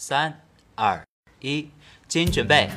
[0.00, 0.32] 三
[0.76, 1.04] 二
[1.40, 1.68] 一，
[2.06, 2.70] 请准备。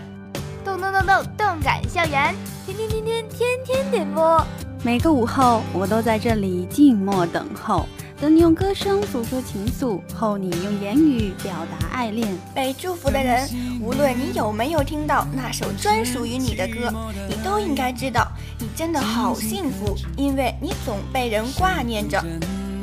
[0.66, 2.34] 动动动动动感校园，
[2.66, 4.44] 天天天天天天点播。
[4.84, 7.88] 每个午后，我都在这里静默等候，
[8.20, 12.28] 等你用歌声诉说情愫，候你用言语表达爱恋。
[12.56, 13.48] 被祝福的人，
[13.80, 16.92] 无论你有没有听到那首专属于你的歌，
[17.30, 18.28] 你都应该知道，
[18.58, 22.20] 你真的好幸福，因为你总被人挂念着。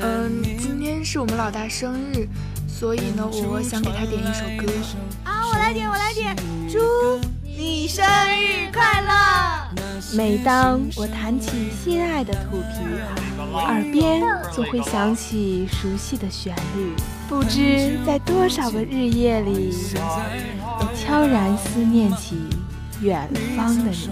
[0.00, 2.28] 嗯，今天是我们老大生日，
[2.78, 4.72] 所以呢，我想给他点一首歌。
[5.24, 6.36] 啊，我来点，我来点，
[6.70, 6.78] 祝
[7.42, 10.14] 你生日快乐！
[10.16, 12.86] 每当我弹起心爱的土琵
[13.50, 16.94] 琶，耳边就会响起熟悉的旋律。
[17.28, 19.74] 不知在多少个日夜里，
[20.62, 22.36] 我悄然思念起
[23.00, 24.08] 远方的你。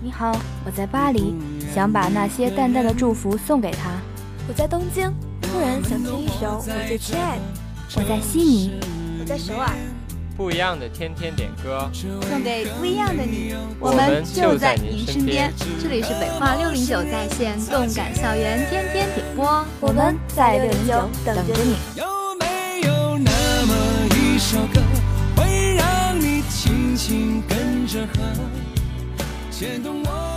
[0.00, 0.30] 你好，
[0.64, 1.34] 我在巴黎，
[1.74, 3.90] 想把那些淡淡的祝福送给他。
[4.46, 5.12] 我在东京，
[5.42, 7.65] 突然想听一首我最亲爱的。
[7.96, 8.72] 我在悉尼，
[9.18, 9.70] 我在首尔。
[10.36, 13.54] 不一样的天天点歌，送给不一样的你。
[13.80, 15.50] 我们就在您身边。
[15.82, 21.74] 这里是北化六零九在线动感校园天天点播，我们在六零九等着你。
[21.96, 22.04] 有
[22.38, 23.32] 没有那
[23.64, 23.74] 么
[24.14, 24.82] 一首歌，
[25.34, 28.20] 会让你轻轻跟着和，
[29.50, 30.35] 牵动我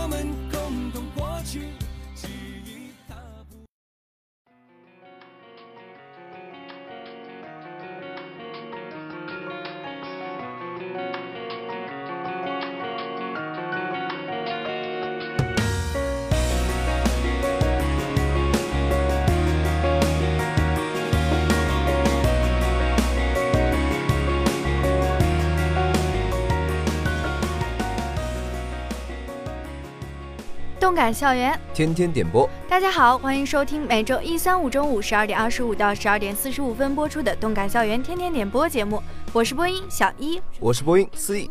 [30.90, 39.00] 动感校园天天点播，大家好，欢迎收听每周一、三、五中午十二点二十五到十二点四十五分播出的动感校园天天点播节目。
[39.32, 41.48] 我是播音小一，我是播音思义。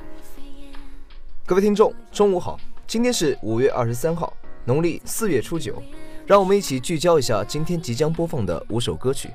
[1.45, 4.33] 各位听众，中午好，今天是五月二十三号，
[4.65, 5.81] 农历四月初九，
[6.27, 9.29] 让我们一起聚焦一下今天即将播放的五首歌曲，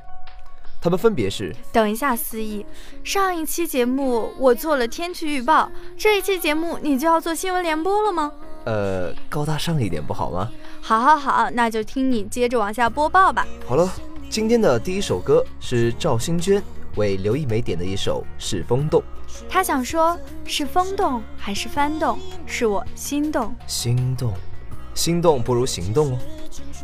[0.82, 2.66] 它们分别是：等一下，思义，
[3.02, 8.30] 上一期节目我做了天气预报，这一期节目你就要做新闻联播了吗？
[8.64, 10.50] 呃，高大上一点不好吗？
[10.80, 13.46] 好，好，好，那就听你接着往下播报吧。
[13.66, 13.90] 好了，
[14.30, 16.62] 今天的第一首歌是赵新娟
[16.96, 19.00] 为刘一梅点的一首《是风动》。
[19.48, 23.54] 她想说，是风动还是翻动，是我心动。
[23.66, 24.32] 心动，
[24.94, 26.18] 心动不如行动哦。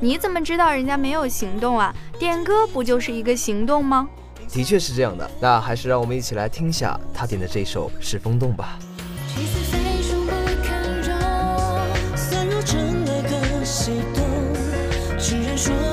[0.00, 1.94] 你怎么知道人家没有行动啊？
[2.18, 4.08] 点歌不就是一个行动吗？
[4.52, 5.30] 的确是这样的。
[5.40, 8.78] 那还是让我们一起来听一下她点的这首《是风动》吧。
[15.22, 15.89] 只愿说，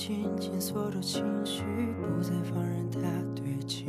[0.00, 1.62] 紧紧锁住情绪，
[2.00, 3.00] 不再放任它
[3.36, 3.84] 堆积。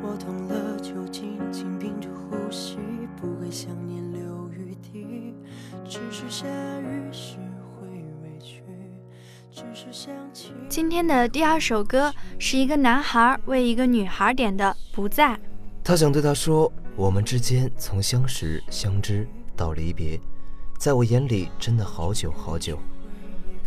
[0.00, 2.78] 我痛了，就紧紧屏住呼吸，
[3.20, 5.34] 不给想念留余地。
[5.84, 6.46] 只是下
[6.78, 7.38] 雨时
[7.80, 7.88] 会
[8.22, 8.62] 委屈，
[9.50, 10.52] 只是想起。
[10.68, 14.64] 今天的第二首歌是一个男孩为一个女孩点的
[14.94, 15.34] 《不在》。
[15.82, 19.26] 他想对她说：“我们之间从相识、相知
[19.56, 20.16] 到离别，
[20.78, 22.78] 在我眼里真的好久好久。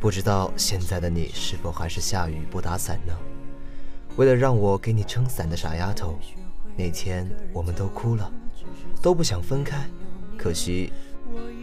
[0.03, 3.17] 不知道现在的你是否还是下雨不打伞呢？
[4.17, 6.19] 为了让我给你撑伞的傻丫头，
[6.75, 8.29] 那天我们都哭了，
[9.01, 9.81] 都不想分开。
[10.38, 10.91] 可惜，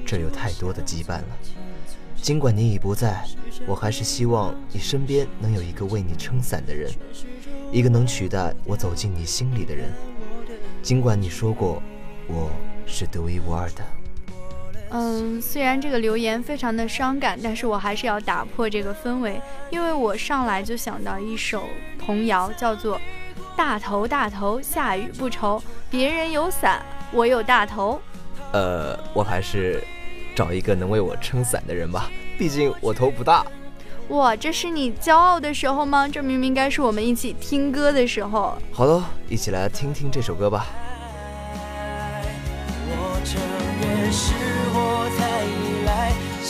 [0.06, 1.38] 这有太多的羁绊了。
[2.16, 3.22] 尽管你已不在，
[3.66, 6.90] 我还是希望你身边能有一个为你撑伞的人，
[7.70, 9.93] 一个能取代我走进你心里的人。”
[10.81, 11.82] 尽管你说过
[12.26, 12.50] 我
[12.86, 13.84] 是独一无二的，
[14.92, 19.40] 嗯，虽然这个留言非常的伤感，但是我还是要打破这个氛围，
[19.70, 21.62] 因为我上来就想到一首
[21.98, 22.96] 童谣，叫做
[23.56, 28.00] 《大头大头下雨不愁，别人有伞我有大头》。
[28.52, 29.81] 呃，我还是
[30.34, 33.46] 找一个能为我撑伞的人吧，毕竟我头不大。
[34.08, 36.08] 哇，这是你骄傲的时候吗？
[36.08, 38.58] 这明明该是我们一起听歌的时候。
[38.72, 40.66] 好了，一起来听听这首歌吧。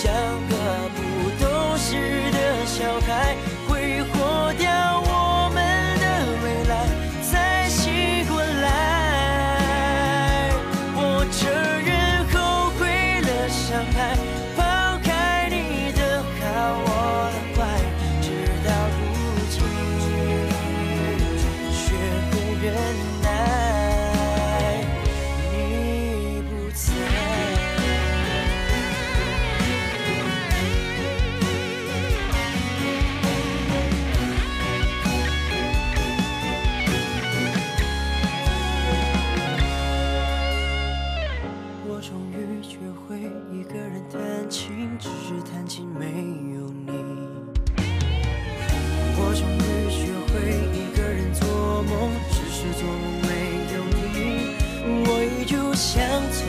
[0.02, 0.10] 像
[0.48, 0.54] 个
[0.96, 0.98] 不
[1.44, 1.90] 懂事
[2.32, 3.36] 的小孩，
[3.68, 4.19] 挥霍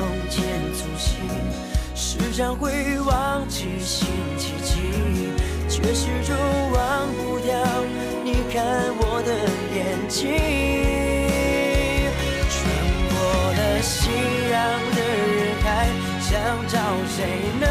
[0.01, 0.41] 从前
[0.73, 1.13] 粗心，
[1.93, 4.81] 时常会忘记星期几，
[5.69, 6.35] 却始终
[6.71, 7.53] 忘不掉
[8.23, 9.31] 你看我的
[9.75, 9.79] 眼
[10.09, 10.31] 睛。
[12.49, 12.57] 穿
[13.11, 13.13] 过
[13.53, 14.09] 了熙
[14.49, 14.51] 攘
[14.95, 14.99] 的
[15.35, 15.69] 人海，
[16.19, 16.31] 想
[16.67, 16.73] 找
[17.05, 17.19] 谁
[17.59, 17.63] 能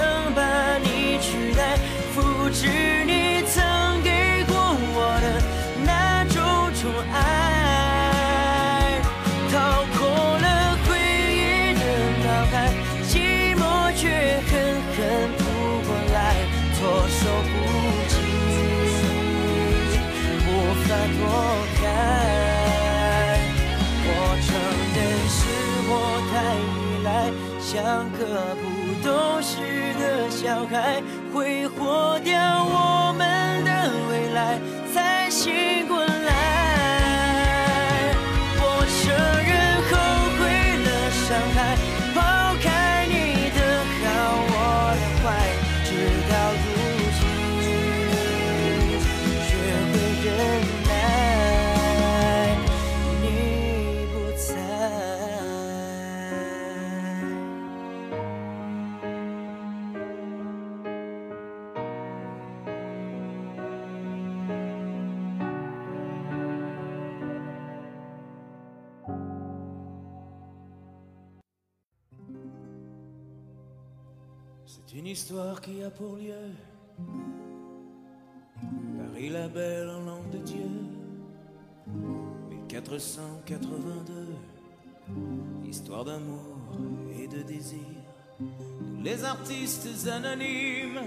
[16.80, 17.52] 措手不
[18.08, 18.16] 及，
[20.46, 20.48] 无
[20.82, 21.22] 法躲
[21.76, 21.82] 开。
[24.06, 24.08] 我
[24.46, 24.48] 承
[24.96, 25.38] 认是
[25.90, 25.92] 我
[26.30, 27.08] 太依赖，
[27.60, 27.68] 像
[28.16, 28.20] 个
[28.56, 28.64] 不
[29.06, 29.08] 懂
[29.42, 29.52] 事
[30.00, 30.74] 的小孩，
[31.34, 32.32] 挥霍掉
[32.64, 33.68] 我们的
[34.08, 34.58] 未来，
[34.94, 35.79] 才醒
[74.92, 76.34] Une histoire qui a pour lieu.
[78.98, 80.68] Paris la belle en l'an de Dieu.
[82.68, 84.34] 1482
[85.68, 86.56] Histoire d'amour
[87.16, 87.78] et de désir.
[88.40, 91.00] Nous les artistes anonymes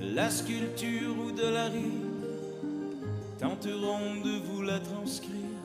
[0.00, 2.22] De la sculpture ou de la rime
[3.38, 5.60] Tenterons de vous la transcrire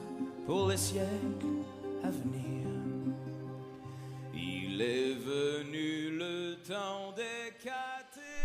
[0.45, 1.63] Pour les siècles
[2.03, 2.67] à venir.
[4.33, 7.08] Il est venu le temps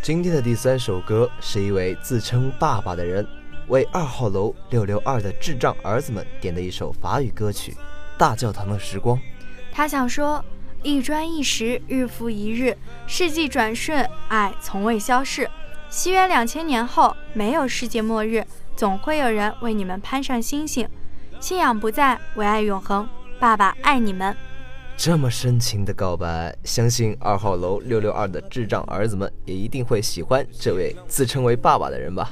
[0.04, 3.26] 今天的第三首歌是一位自称爸爸的人
[3.68, 7.72] 为二号楼六六二的智障儿子们点的一首法语歌曲
[8.18, 9.16] 《大教堂的时光》。
[9.72, 10.44] 他想说：
[10.82, 15.50] 一砖一石，日复一日，世纪转瞬，爱从未消逝。
[15.88, 18.44] 西元两千年后，没有世界末日，
[18.76, 20.86] 总会有人为你们攀上星星。
[21.40, 23.08] 信仰不在，唯爱永恒。
[23.40, 24.36] 爸爸爱你们。
[24.96, 32.30] 这么深情的告白，相信二号楼六六二的智障儿子们也一定会喜欢这位自称为爸爸的人吧。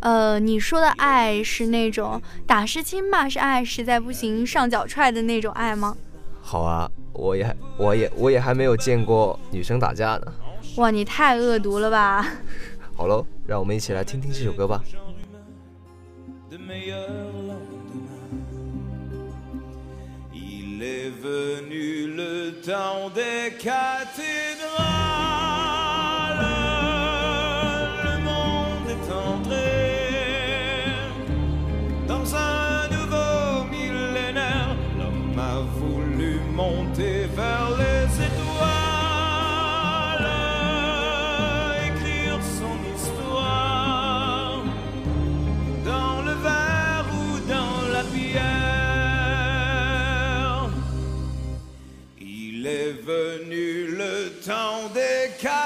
[0.00, 5.96] 呃，你说的爱是那种打是亲骂是爱，实在不行上脚踹的那种爱吗？
[6.40, 10.32] 好啊，我也我也我也还没有见过女生打架呢。
[10.76, 12.26] 哇，你太恶毒了吧！
[12.96, 14.82] 好喽，让我们一起来听听这首歌吧。
[20.82, 25.01] Est venu le temps des cathédrales.
[52.64, 55.61] Il est venu le temps des cathédrales.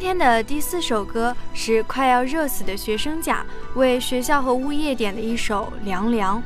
[0.00, 6.38] 今天的第四首歌是快要热死的学生甲为学校和物业点的一首《凉凉》。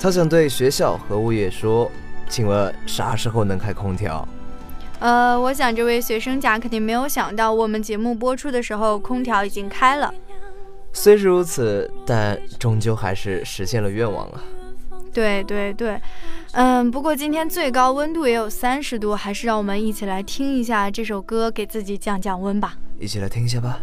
[0.00, 1.88] 他想对学校和物业说
[2.28, 4.26] ：“请问啥时候能开空调？”
[4.98, 10.12] 呃，我想这位学生甲肯定没有想到，我们节目播出的时候空调已经开了。
[10.92, 14.42] 虽是如此，但终究还是实现了愿望啊。
[15.18, 16.00] 对对对，
[16.52, 22.76] 嗯，不过今天最高温度也有三十度，还是让我们一起来听一下这首歌，给自己降降温吧。
[23.00, 23.80] 一起来听一下吧。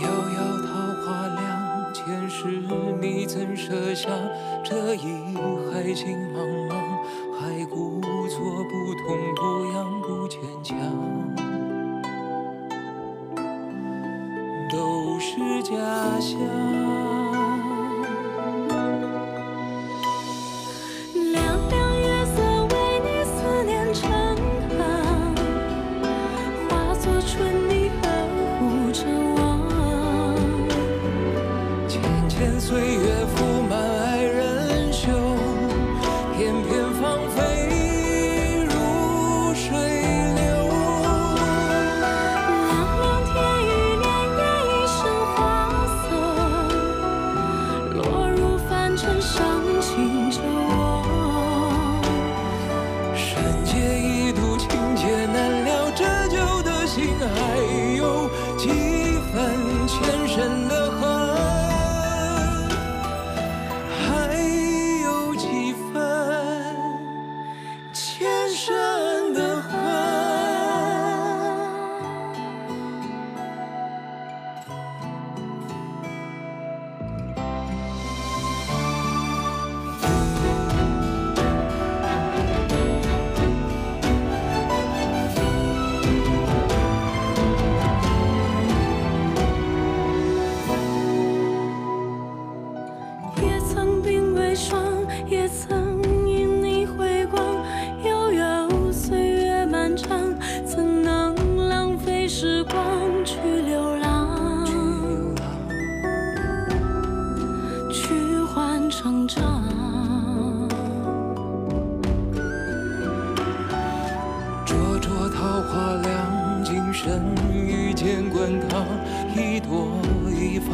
[0.00, 0.68] 遥遥桃
[1.02, 2.46] 花凉，前世
[3.00, 4.08] 你曾设下
[4.62, 5.34] 这一
[5.72, 6.72] 海情茫茫，
[7.40, 8.38] 还故作
[8.70, 10.76] 不痛不痒不坚强，
[14.74, 15.74] 都是假
[16.18, 17.23] 象。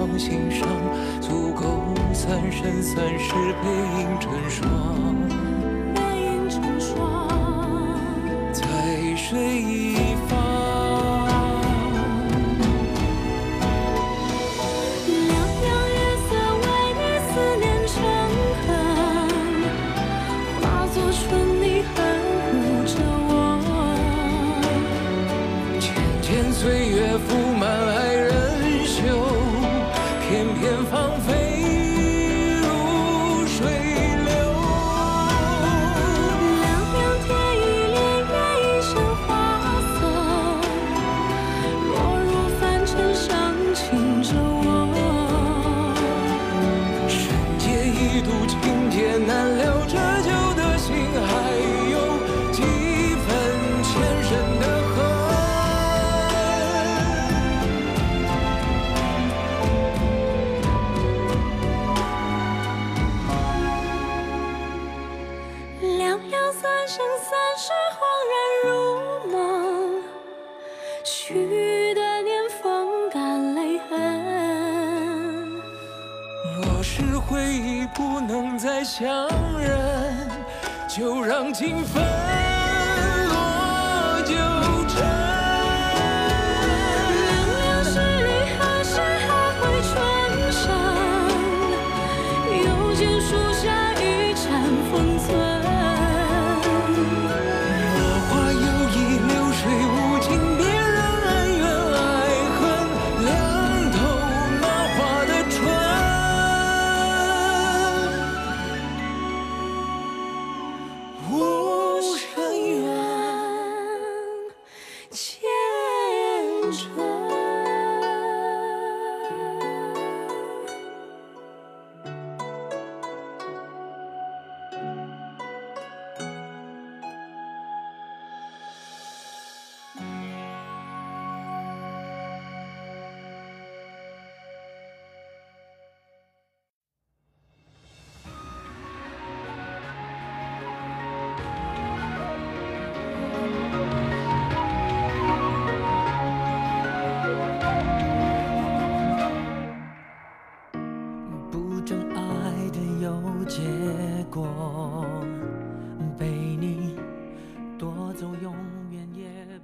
[0.00, 0.66] 放心上，
[1.20, 3.68] 足够三生三世背
[4.00, 5.49] 影成双。
[30.80, 31.89] 远方飞。
[76.80, 79.28] 若是回忆不能再相
[79.60, 80.26] 认，
[80.88, 82.02] 就让情分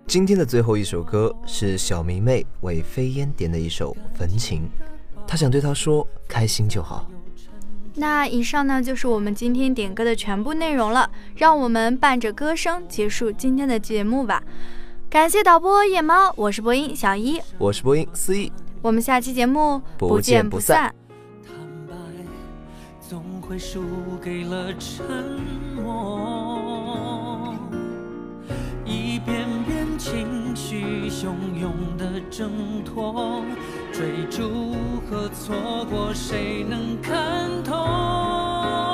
[0.07, 4.63] 今天的最后一首歌是小迷妹为飞烟点的一首《焚情》，
[5.27, 7.11] 她想对他说：开心就好。
[7.97, 14.41] 那以上呢就是我们今天点歌的全部内容了，让我们伴着歌声结束今天的节目吧。
[15.11, 20.95] 感谢导播夜猫，我是播音小一，我是播音思义，我们下期节目不见见不散散。
[23.09, 23.83] 总会输
[24.23, 25.05] 给了沉
[25.75, 27.55] 默，
[28.85, 29.56] 一遍遍
[29.97, 32.51] 情绪汹涌的挣
[32.85, 33.43] 脱，
[33.93, 34.75] 追逐
[35.09, 38.86] 和错过，谁能看透？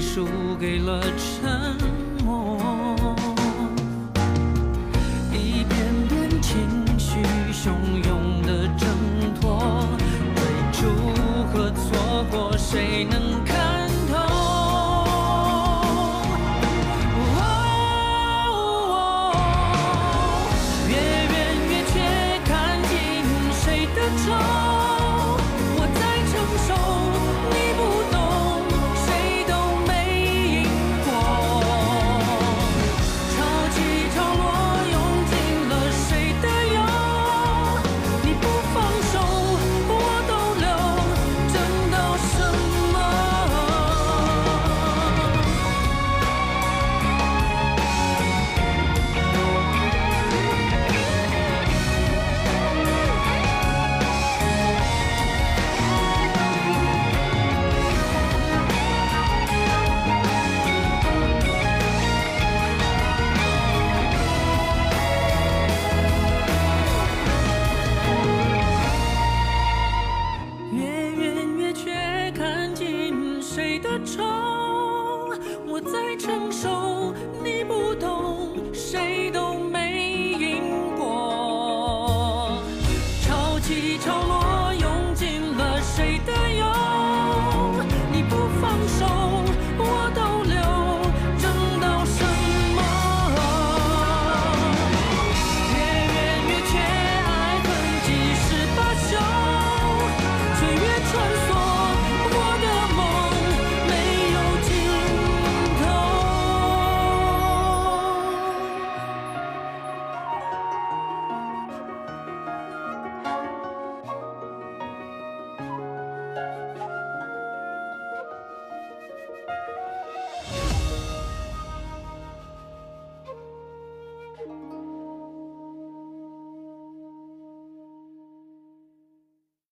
[0.00, 0.26] 输
[0.60, 1.76] 给了沉
[2.24, 2.58] 默，
[5.32, 5.78] 一遍
[6.08, 6.60] 遍情
[6.98, 7.20] 绪
[7.52, 7.70] 汹
[8.06, 8.88] 涌的挣
[9.40, 9.86] 脱，
[10.34, 10.88] 追逐
[11.52, 13.23] 和错过，谁能？